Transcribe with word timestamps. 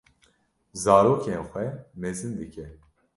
zarokên 0.83 1.41
xwe 1.49 1.65
mezin 2.01 2.31
dike. 2.39 2.65